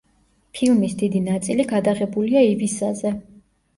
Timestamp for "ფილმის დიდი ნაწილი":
0.59-1.67